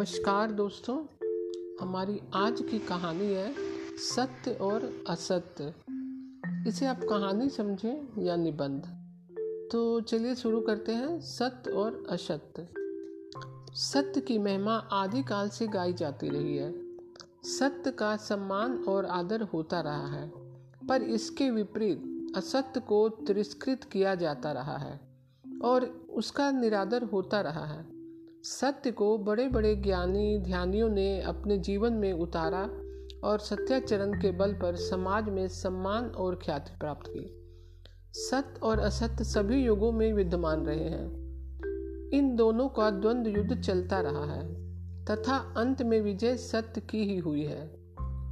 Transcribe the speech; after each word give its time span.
नमस्कार 0.00 0.52
दोस्तों। 0.52 1.06
हमारी 1.80 2.20
आज 2.34 2.62
की 2.62 2.78
कहानी 2.78 3.26
है 3.26 3.54
सत्य 3.96 4.50
और 4.50 5.04
असत्य। 5.08 5.74
इसे 6.68 6.86
आप 6.86 7.00
कहानी 7.00 7.48
समझें 7.48 8.22
या 8.22 8.36
निबंध। 8.36 8.82
तो 9.72 10.00
चलिए 10.00 10.34
शुरू 10.34 10.60
करते 10.60 10.92
हैं 10.92 11.20
सत्य 11.20 11.70
और 11.70 12.06
असत्य। 12.10 12.68
सत्य 13.74 14.20
की 14.20 14.38
महिमा 14.38 14.72
आदिकाल 14.72 15.48
से 15.48 15.66
गाई 15.66 15.92
जाती 15.92 16.28
रही 16.28 16.56
है। 16.56 16.96
सत्य 17.44 17.90
का 17.90 18.16
सम्मान 18.16 18.84
और 18.84 19.06
आदर 19.06 19.42
होता 19.42 19.80
रहा 19.80 20.06
है, 20.06 20.32
पर 20.88 21.02
इसके 21.02 21.50
विपरीत 21.50 22.32
असत्य 22.36 22.80
को 22.80 23.08
तिरस्कृत 23.08 23.84
किया 23.84 24.14
जाता 24.14 24.52
रहा 24.52 24.76
है 24.76 25.00
और 25.64 26.06
उसका 26.10 26.50
निरादर 26.50 27.02
होता 27.02 27.40
रहा 27.40 27.64
है। 27.64 27.99
सत्य 28.42 28.90
को 28.90 29.18
बड़े 29.18 29.48
बड़े 29.48 29.76
ज्ञानी, 29.76 30.38
ध्यानियों 30.38 30.88
ने 30.88 31.22
अपने 31.22 31.58
जीवन 31.58 31.92
में 31.92 32.12
उतारा 32.12 32.70
और 33.24 33.38
सत्याचरण 33.38 34.12
के 34.12 34.32
बल 34.32 34.52
पर 34.52 34.76
समाज 34.76 35.28
में 35.28 35.48
सम्मान 35.48 36.04
और 36.04 36.34
ख्याति 36.34 36.76
प्राप्त 36.80 37.10
की। 37.16 37.52
सत्य 38.12 38.60
और 38.62 38.78
असत्य 38.78 39.24
सभी 39.24 39.64
युगों 39.64 39.92
में 39.92 40.12
विद्यमान 40.12 40.66
रहे 40.66 40.84
हैं। 40.84 41.06
इन 42.10 42.36
दोनों 42.36 42.68
का 42.68 42.90
द्वंद्व 42.90 43.30
युद्ध 43.30 43.60
चलता 43.60 44.00
रहा 44.00 44.24
है, 44.24 44.54
तथा 45.04 45.54
अंत 45.56 45.82
में 45.82 46.00
विजय 46.00 46.36
सत्य 46.36 46.80
की 46.80 47.04
ही 47.04 47.18
हुई 47.18 47.44
है। 47.44 47.66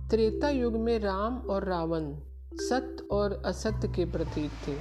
त्रेता 0.09 0.49
युग 0.49 0.73
में 0.73 0.99
राम 0.99 1.37
और 1.39 1.65
रावण 1.65 2.15
सत्य 2.55 3.05
और 3.11 3.43
असत्य 3.47 3.89
के 3.89 4.05
प्रतीक 4.05 4.51
थे। 4.69 4.75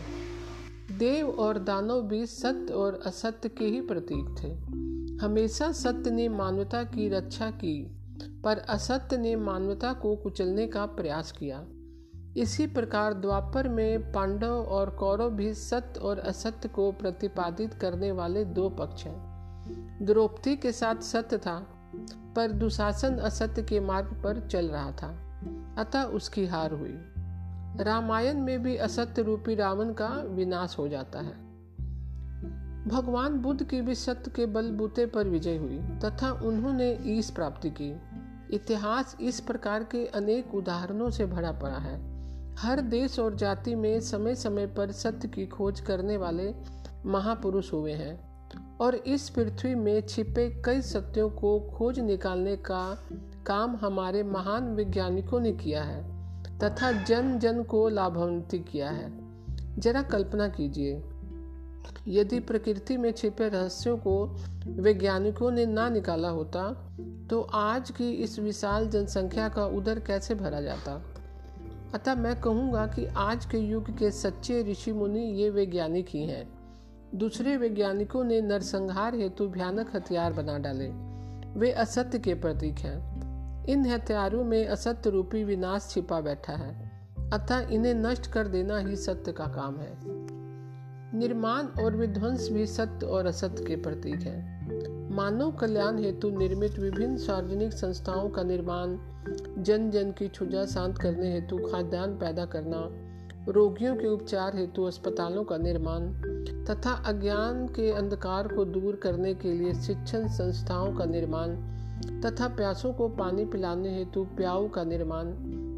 देव 0.98 1.30
और 1.30 1.60
दानव 1.60 2.02
भी 2.02 2.26
सत्य 2.26 2.74
और 2.74 3.02
असत्य 3.06 3.50
के 3.50 3.66
ही 3.66 3.82
प्रतीक 3.82 4.36
थे। 4.44 4.87
हमेशा 5.22 5.72
सत्य 5.72 6.12
ने 6.12 6.30
मानवता 6.30 6.84
की 6.84 7.10
रक्षा 7.10 7.52
की, 7.52 7.98
पर 8.44 8.58
असत्य 8.58 9.18
ने 9.18 9.36
मानवता 9.36 9.94
को 9.94 10.16
कुचलने 10.16 10.68
का 10.68 10.86
प्रयास 10.86 11.32
किया। 11.32 11.66
इसी 12.38 12.68
प्रकार 12.68 13.14
द्वापर 13.14 13.70
में 13.70 14.12
पांडव 14.12 14.48
और 14.48 14.90
कौरव 14.90 15.30
भी 15.30 15.54
सत्य 15.54 16.00
और 16.00 16.20
असत्य 16.20 16.70
को 16.70 16.92
प्रतिपादित 16.92 17.74
करने 17.74 18.12
वाले 18.12 18.46
दो 18.46 18.70
पक्ष 18.70 19.04
हैं। 19.04 19.28
द्रौपदी 20.06 20.56
के 20.56 20.72
साथ 20.72 20.96
सत्य 20.96 21.38
था, 21.38 21.68
पर 22.36 22.52
दुशासन 22.52 23.16
असत्य 23.16 23.64
के 23.64 23.80
मार्ग 23.80 24.22
पर 24.24 24.48
चल 24.48 24.68
रहा 24.68 24.92
था, 24.92 25.20
अतः 25.78 26.04
उसकी 26.04 26.46
हार 26.46 26.74
हुई। 26.74 26.96
रामायण 27.84 28.40
में 28.40 28.64
भी 28.64 28.78
असत्य 28.78 29.22
रूपी 29.22 29.56
रावण 29.56 29.94
का 29.94 30.08
विनाश 30.08 30.76
हो 30.80 30.88
जाता 30.88 31.20
है। 31.20 31.47
भगवान 32.88 33.34
बुद्ध 33.34 33.64
की 33.64 33.82
भी 33.82 33.96
सत्य 33.96 34.32
के 34.32 34.46
बलबूते 34.46 35.06
पर 35.06 35.28
विजय 35.28 35.58
हुई, 35.58 35.80
तथा 36.00 36.32
उन्होंने 36.32 36.98
ईस 37.08 37.32
प्राप्ति 37.32 37.70
की। 37.70 37.90
इतिहास 38.56 39.16
इस 39.22 39.40
प्रकार 39.40 39.84
के 39.84 40.06
अनेक 40.06 40.54
उदाहरणों 40.56 41.10
से 41.10 41.26
भरा 41.26 41.52
पड़ा 41.52 41.78
है। 41.78 41.96
हर 42.56 42.82
देश 42.82 43.20
और 43.20 43.36
जाति 43.36 43.76
में 43.76 44.00
समय 44.02 44.36
समय 44.36 44.68
पर 44.68 44.92
सत्य 44.92 45.28
की 45.28 45.46
खोज 45.46 45.80
करने 45.80 46.18
वाले 46.18 46.54
महापुरुष 47.06 47.74
हुए 47.74 47.94
हैं, 47.94 48.16
और 48.78 48.96
इस 48.96 49.30
पृथ्वी 49.30 49.76
में 49.76 50.08
छिपे 50.08 50.50
कई 50.66 50.82
सत्यों 50.82 51.30
को 51.30 51.60
खोज 51.60 52.00
निकालने 52.00 52.56
का 52.56 52.98
काम 53.46 53.76
हमारे 53.76 54.24
महान 54.24 54.74
वैज्ञानिकों 54.76 55.40
ने 55.40 55.52
किया 55.52 55.84
है, 55.84 56.02
तथा 56.60 56.92
जन 57.04 57.38
जन 57.40 57.64
को 57.64 57.88
लाभान्वित 57.90 58.66
किया 58.72 58.90
है। 58.90 59.12
जरा 59.80 60.02
कल्पना 60.02 60.48
कीजिए 60.48 61.04
यदि 62.08 62.40
प्रकृति 62.40 62.98
में 62.98 63.12
छिपे 63.12 63.50
रहस्यों 63.50 63.98
को 63.98 64.36
वैज्ञानिकों 64.68 65.52
ने 65.52 65.66
ना 65.66 65.90
निकाला 65.90 66.30
होता 66.30 66.90
तो 67.30 67.42
आज 67.42 67.92
की 67.92 68.12
इस 68.12 68.40
विशाल 68.40 68.88
जनसंख्या 68.88 69.50
का 69.50 69.66
उदर 69.66 70.00
कैसे 70.00 70.36
भरा 70.36 70.62
जाता? 70.62 71.04
अतः 71.94 72.16
मैं 72.16 72.42
कहूँगा 72.42 72.88
कि 72.88 73.06
आज 73.06 73.46
के 73.46 73.58
युग 73.58 73.98
के 73.98 74.12
सच्चे 74.12 74.64
ऋषि 74.64 74.92
मुनि 74.92 75.20
ये 75.20 75.50
वैज्ञानिक 75.50 76.08
ही 76.10 76.28
हैं। 76.28 76.58
दूसरे 77.16 77.58
वैज्ञानिकों 77.58 78.24
ने 78.24 78.42
नरसंहार 78.42 79.16
हेतु 79.16 79.48
भयानक 79.48 79.96
हथियार 79.96 80.34
बना 80.34 80.58
डाले। 80.58 80.88
वे 81.60 81.72
असत्य 81.72 82.20
के 82.20 82.34
प्रतीक 82.34 82.76
हैं। 82.76 83.18
इन 83.66 83.86
हथियारों 83.86 84.44
में 84.44 84.68
असत्य 84.68 85.10
रूपी 85.10 85.44
विनाश 85.44 85.88
छिपा 85.90 86.22
बैठा 86.22 86.54
है। 86.54 86.92
अतः 87.34 87.60
इन्हें 87.60 87.94
नष्ट 87.94 88.32
कर 88.32 88.48
देना 88.48 88.78
ही 88.78 88.96
सत्य 88.96 89.32
का 89.32 89.46
काम 89.46 89.78
है। 89.78 90.17
निर्माण 91.18 91.66
और 91.84 91.96
विध्वंस 91.96 92.50
भी 92.52 92.66
सत्य 92.66 93.06
और 93.06 93.26
असत्य 93.26 93.64
के 93.64 93.76
प्रतीक 93.76 94.16
हैं। 94.16 95.16
मानव 95.16 95.52
कल्याण 95.52 95.98
हेतु 96.00 96.30
निर्मित 96.30 96.80
विभिन्न 96.80 97.18
सार्वजनिक 97.18 97.74
संस्थाओं 97.74 98.30
का 98.30 98.44
निर्माण 98.44 98.98
जन 99.64 99.90
जन 99.92 100.12
की 100.12 100.28
छुजा 100.28 100.66
शांत 100.66 100.98
करने 100.98 101.34
हेतु 101.34 101.58
खाद्यान्न 101.58 102.14
पैदा 102.14 102.46
करना, 102.46 102.88
रोगियों 103.52 103.96
के 103.96 104.08
उपचार 104.08 104.56
हेतु 104.56 104.84
अस्पतालों 104.84 105.44
का 105.44 105.58
निर्माण, 105.58 106.08
तथा 106.66 106.92
अज्ञान 106.92 107.68
के 107.68 107.92
अंधकार 107.92 108.48
को 108.48 108.66
दूर 108.66 108.96
करने 108.96 109.34
के 109.34 109.54
लिए 109.54 109.74
शिक्षण 109.74 110.28
संस्थाओं 110.28 110.96
का 110.96 111.06
निर्माण, 111.06 111.56
तथा 112.22 112.48
प्यासों 112.48 112.94
को 112.94 113.10
पानी 113.10 113.46
पिलाने 113.46 113.98
हेतु 113.98 114.24
प्याऊ 114.24 114.70
का 114.70 114.84
निर्माण 114.84 115.28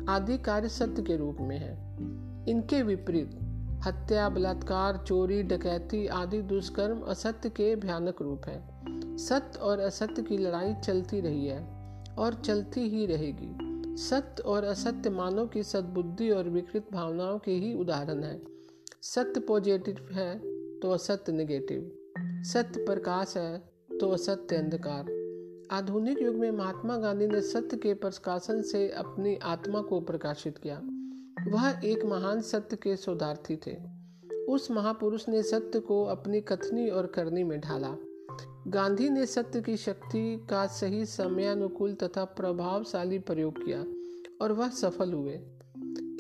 आदि 0.10 0.38
कार्य 0.38 0.70
सत्य 0.70 1.02
के 1.02 1.18
रूप 1.18 1.38
में 1.40 1.58
है। 1.58 1.78
इनके 2.50 2.84
विपरीत 2.84 3.40
हत्या, 3.86 4.30
बलात्कार, 4.30 4.98
चोरी, 5.08 5.44
डकैती 5.44 6.08
आदि 6.08 6.42
दुष्कर्म 6.42 7.00
असत्य 7.02 7.50
के 7.50 7.76
भयानक 7.76 8.22
रूप 8.22 8.42
हैं। 8.46 9.18
सत्य 9.18 9.60
और 9.60 9.80
असत्य 9.80 10.22
की 10.22 10.38
लड़ाई 10.38 10.74
चलती 10.74 11.22
रही 11.22 11.48
है 11.48 11.62
और 12.20 12.34
चलती 12.34 12.82
ही 12.82 13.06
रहेगी। 13.06 13.96
सत्य 13.98 14.44
और 14.44 14.64
असत्य 14.64 15.10
मानव 15.10 15.48
की 15.48 15.64
सद्बुद्धि 15.64 16.30
और 16.30 16.50
विकृत 16.50 16.88
भावनाओं 16.94 17.40
के 17.40 17.52
ही 17.52 17.74
उदाहरण 17.74 18.24
है। 18.24 18.42
सत्य 19.02 19.40
पॉजिटिव 19.40 20.08
है 20.12 20.38
तो 20.80 20.92
असत्य 20.92 21.32
नेगेटिव। 21.32 21.92
सत्य 22.20 22.86
प्रकाश 22.86 23.38
है 23.38 23.58
तो 24.00 24.10
असत्य 24.10 24.56
अंधकार। 24.56 25.18
आधुनिक 25.72 26.22
युग 26.22 26.36
में 26.36 26.52
महात्मा 26.52 26.98
गांधी 26.98 27.28
ने 27.28 27.42
सत्य 27.42 27.78
के 27.78 27.94
प्रकाशन 27.94 28.62
से 28.62 28.90
अपनी 28.90 29.36
आत्मा 29.36 29.82
को 29.82 30.00
प्रकाशित 30.02 30.58
किया। 30.58 30.82
वह 31.48 31.82
एक 31.86 32.06
महान 32.06 32.42
सत्य 32.42 32.76
के 32.76 32.96
शोधार्थी 32.96 33.56
थे। 33.56 33.78
उस 34.50 34.72
महापुरुष 34.72 35.30
ने 35.30 35.44
सत्य 35.44 35.80
को 35.80 36.06
अपनी 36.06 36.42
कथनी 36.42 36.90
और 36.90 37.08
करनी 37.08 37.44
में 37.44 37.60
ढाला। 37.60 37.96
गांधी 38.68 39.10
ने 39.10 39.26
सत्य 39.26 39.62
की 39.62 39.78
शक्ति 39.78 40.48
का 40.50 40.68
सही 40.68 41.06
समयानुकूल 41.06 41.94
तथा 41.94 42.26
प्रभावशाली 42.26 43.20
प्रयोग 43.20 43.66
किया 43.66 43.86
और 44.42 44.52
वह 44.52 44.70
सफल 44.70 45.14
हुए। 45.14 45.34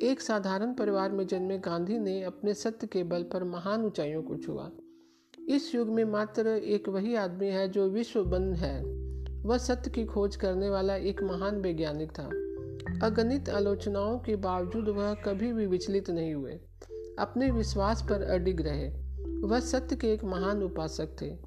एक 0.02 0.22
साधारण 0.22 0.74
परिवार 0.74 1.12
में 1.12 1.28
जन्मे 1.28 1.57
गांधी 1.57 2.00
ने 2.00 2.24
अपने 2.24 2.53
सत्य 2.53 2.88
के 2.88 3.03
बल 3.03 3.24
पर 3.24 3.44
महान 3.44 3.86
ऊंचाइयों 3.86 4.24
को 4.24 4.38
छुआ। 4.38 4.72
इस 5.50 5.75
युग 5.75 5.88
में 5.88 6.06
मात्र 6.06 6.47
एक 6.47 6.90
वही 6.90 7.16
आदमी 7.16 7.47
है 7.47 7.69
जो 7.69 7.90
विश्व 7.90 8.24
बंद 8.24 8.56
है। 8.56 8.84
वह 9.44 9.57
सत्य 9.57 9.91
की 9.91 10.06
खोज 10.06 10.36
करने 10.36 10.69
वाला 10.69 10.96
एक 10.96 11.24
महान 11.24 11.62
वैज्ञानिक 11.62 12.12
था। 12.12 12.30
अगणित 13.04 13.50
आलोचनाओं 13.50 14.20
के 14.20 14.36
बावजूद 14.36 14.90
वह 14.90 15.14
कभी 15.14 15.54
भी 15.54 15.66
विचलित 15.66 16.10
नहीं 16.10 16.34
हुए। 16.34 16.60
अपने 17.20 17.52
विश्वास 17.52 18.02
पर 18.10 18.22
अडिग 18.22 18.62
रहे। 18.62 18.90
वह 19.42 19.60
सत्य 19.60 19.96
के 19.96 20.14
एक 20.14 20.24
महान 20.24 20.64
उपासक 20.64 21.08
थे। 21.22 21.38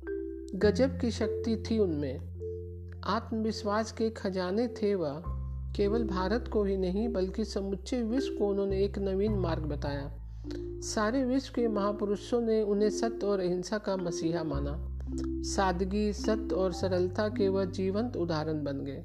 गजब 0.58 1.00
की 1.00 1.10
शक्ति 1.10 1.62
थी 1.70 1.78
उनमें। 1.78 2.18
आत्मविश्वास 3.04 3.92
के 3.92 4.10
खजाने 4.10 4.68
थे 4.68 4.94
वह। 4.94 5.22
केवल 5.76 6.04
भारत 6.04 6.50
को 6.52 6.64
ही 6.64 6.76
नहीं, 6.76 7.08
बल्कि 7.08 7.44
समुच्चे 7.44 8.02
विश्व 8.02 8.38
को 8.38 8.48
उन्होंने 8.48 8.84
एक 8.84 8.98
नवीन 8.98 9.32
मार्ग 9.32 9.62
बताया। 9.62 10.18
सारे 10.80 11.24
विश्व 11.24 11.52
के 11.56 11.68
महापुरुषों 11.68 12.40
ने 12.40 12.62
उन्हें 12.62 12.90
सत्य 12.90 13.26
और 13.26 13.40
अहिंसा 13.40 13.78
का 13.78 13.96
मसीहा 13.96 14.44
माना। 14.44 14.88
सादगी, 15.42 16.12
सत्य 16.12 16.54
और 16.54 16.72
सरलता 16.72 17.28
के 17.28 17.48
वह 17.48 17.64
जीवंत 17.64 18.16
उदाहरण 18.16 18.64
बन 18.64 18.78
गए। 18.78 19.04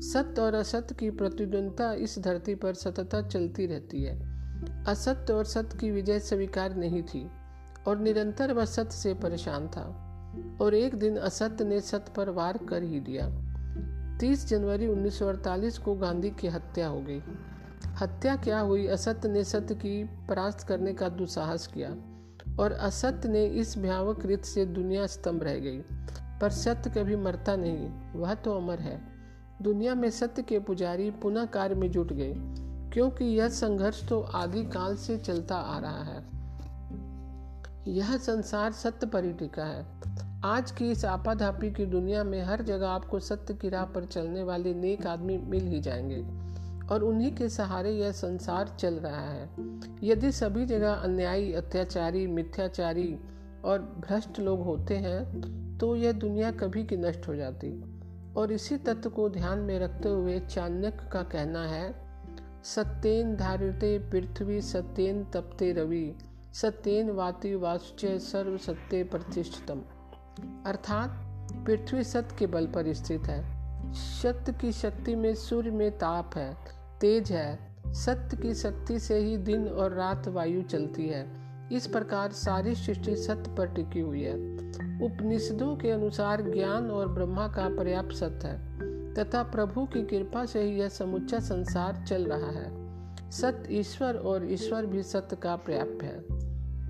सत्य 0.00 0.42
और 0.42 0.54
असत्य 0.54 0.94
की 0.94 1.10
प्रतिद्वंदता 1.10 1.92
इस 1.92 2.18
धरती 2.18 2.54
पर 2.54 2.74
सतत 2.74 3.28
चलती 3.32 3.66
रहती 3.66 4.02
है। 4.02 4.30
असत्य 4.84 5.32
और 5.32 5.44
सत्य 5.44 5.78
की 5.78 5.90
विजय 5.90 6.18
स्वीकार 6.18 6.76
नहीं 6.76 7.02
थी 7.02 7.30
और 7.88 7.98
निरंतर 7.98 8.52
वह 8.52 8.64
सत्य 8.64 8.90
से 8.90 9.14
परेशान 9.14 9.68
था 9.68 10.06
और 10.60 10.74
एक 10.74 10.94
दिन 10.94 11.16
असत्य 11.16 11.64
ने 11.64 11.80
सत्य 11.80 12.12
पर 12.16 12.28
वार 12.28 12.56
कर 12.56 12.82
ही 12.82 13.00
दिया। 13.00 13.30
30 14.18 14.48
जनवरी 14.48 14.86
1948 14.86 15.78
को 15.78 15.94
गांधी 15.94 16.30
की 16.30 16.48
हत्या 16.48 16.88
हो 16.88 17.00
गई। 17.00 17.22
हत्या 17.86 18.36
क्या 18.36 18.60
हुई? 18.60 18.86
असत्य 18.86 19.28
ने 19.28 19.44
सत्य 19.44 19.74
की 19.74 20.04
परास्त 20.04 20.68
करने 20.68 20.92
का 20.92 21.08
दुसाहस 21.08 21.66
किया 21.66 21.90
और 22.62 22.72
असत्य 22.72 23.28
ने 23.28 23.46
इस 23.46 23.78
भयावक 23.78 24.26
रित 24.26 24.44
से 24.44 24.64
दुनिया 24.64 25.06
स्तंभ 25.06 25.42
रह 25.42 25.54
गई। 25.54 25.80
पर 26.40 26.50
सत्य 26.50 26.90
कभी 26.90 27.16
मरता 27.16 27.56
नहीं, 27.56 28.12
वह 28.20 28.34
तो 28.34 28.52
अमर 28.52 28.78
है। 28.78 29.19
दुनिया 29.62 29.94
में 29.94 30.10
सत्य 30.10 30.42
के 30.42 30.58
पुजारी 30.58 31.10
पुनः 31.10 31.44
कार्य 31.44 31.74
में 31.74 31.90
जुट 31.90 32.12
गए, 32.12 32.34
क्योंकि 32.92 33.24
यह 33.24 33.48
संघर्ष 33.48 34.08
तो 34.08 34.20
आदि 34.20 34.62
काल 34.64 34.96
से 34.96 35.16
चलता 35.16 35.56
आ 35.56 35.78
रहा 35.78 36.02
है। 36.02 36.24
यह 37.88 38.16
संसार 38.16 38.72
सत्य 38.72 39.06
पर 39.06 39.24
ही 39.24 39.32
टिका 39.32 39.64
है। 39.64 39.84
आज 40.44 40.70
की 40.70 40.90
इस 40.90 41.04
आपाधापी 41.04 41.70
की 41.70 41.86
दुनिया 41.86 42.24
में 42.24 42.42
हर 42.42 42.62
जगह 42.62 42.88
आपको 42.88 43.18
सत्य 43.18 43.54
की 43.54 43.68
राह 43.68 43.84
पर 43.84 44.04
चलने 44.04 44.42
वाले 44.42 44.74
नेक 44.74 45.06
आदमी 45.06 45.38
मिल 45.38 45.66
ही 45.66 45.80
जाएँगे, 45.80 46.22
और 46.86 47.04
उन्हीं 47.04 47.34
के 47.36 47.48
सहारे 47.48 47.92
यह 47.92 48.12
संसार 48.12 48.76
चल 48.78 48.94
रहा 48.94 49.28
है। 49.30 49.48
यदि 50.02 50.32
सभी 50.32 50.66
जगह 50.66 50.92
अन्यायी, 50.92 51.52
अत्याचारी, 51.52 52.26
मिथ्याचारी 52.26 53.18
और 53.64 53.78
भ्रष्ट 54.08 54.38
लोग 54.40 54.64
होते 54.64 54.96
हैं 54.96 55.78
तो 55.78 55.94
यह 55.96 56.12
दुनिया 56.12 56.50
कभी 56.50 56.84
की 56.84 56.96
नष्ट 56.96 57.28
हो 57.28 57.34
जाती। 57.34 57.99
और 58.40 58.52
इसी 58.52 58.76
तत्व 58.76 59.10
को 59.10 59.28
ध्यान 59.28 59.58
में 59.58 59.78
रखते 59.78 60.08
हुए 60.08 60.40
चाणक्य 60.40 61.08
का 61.12 61.22
कहना 61.22 61.66
है, 61.66 61.94
सत्येन 62.64 63.36
धारिते 63.36 63.98
पृथ्वी, 63.98 64.62
सत्येन 64.62 65.24
तपते 65.24 65.72
रवि, 65.72 66.18
सत्येन 66.52 67.10
वाति 67.10 67.54
वासुच 67.54 68.20
सर्व 68.20 68.56
सत्य 68.56 69.02
प्रतिष्ठितम। 69.02 69.82
अर्थात, 70.66 71.10
पृथ्वी 71.66 72.04
सत्य 72.04 72.36
के 72.38 72.46
बल 72.46 72.66
पर 72.66 72.92
स्थित 72.92 73.22
है। 73.22 73.44
सत्य 73.94 74.52
की 74.52 74.72
शक्ति 74.72 75.14
में 75.14 75.34
सूर्य 75.34 75.70
में 75.70 75.98
ताप 75.98 76.30
है, 76.34 76.56
तेज 77.00 77.32
है। 77.32 77.76
सत्य 77.86 78.36
की 78.36 78.54
शक्ति 78.54 78.98
से 78.98 79.18
ही 79.18 79.36
दिन 79.36 79.68
और 79.68 79.92
रात 79.92 80.28
वायु 80.28 80.62
चलती 80.62 81.08
है। 81.08 81.39
इस 81.72 81.86
प्रकार 81.86 82.32
सारी 82.32 82.74
सृष्टि 82.74 83.16
सत्य 83.16 83.54
पर 83.58 83.66
टिकी 83.66 84.00
हुई 84.00 84.22
है। 84.22 84.34
उपनिषदों 85.04 85.76
के 85.76 85.90
अनुसार 85.90 86.42
ज्ञान 86.42 86.90
और 86.90 87.08
ब्रह्मा 87.08 87.48
का 87.48 87.76
पर्याप्त 87.76 88.12
सत्य 88.12 88.48
है, 88.48 88.58
तथा 89.14 89.42
प्रभु 89.42 89.84
की 89.84 90.02
कृपा 90.02 90.44
से 90.44 90.62
ही 90.62 90.80
यह 90.80 90.88
समुच्चा 90.88 91.38
संसार 91.38 92.04
चल 92.08 92.26
रहा 92.26 92.50
है। 92.50 92.80
सत्य 93.30 93.74
ईश्वर 93.74 94.14
और 94.14 94.52
ईश्वर 94.52 94.86
भी 94.86 95.02
सत्य 95.02 95.36
का 95.36 95.56
पर्याप्त 95.56 96.02
है। 96.02 96.40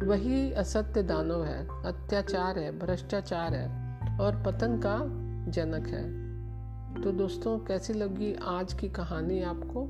वही 0.06 0.52
असत्य 0.52 1.02
दानव 1.02 1.44
है, 1.44 1.68
अत्याचार 1.84 2.58
है, 2.58 2.78
भ्रष्टाचार 2.78 3.54
है 3.54 3.68
और 4.18 4.42
पतन 4.46 4.76
का 4.86 5.00
जनक 5.50 5.86
है। 5.86 6.20
तो 7.02 7.12
दोस्तों, 7.12 7.58
कैसी 7.58 7.92
लगी 7.92 8.36
आज 8.44 8.72
की 8.72 8.88
कहानी 8.88 9.42
आपको? 9.42 9.86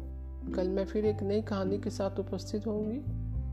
कल 0.53 0.69
मैं 0.69 0.85
फिर 0.85 1.05
एक 1.05 1.23
नई 1.23 1.43
कहानी 1.43 1.79
के 1.79 1.91
साथ 1.91 2.19
उपस्थित 2.19 2.67
होंगी। 2.67 3.30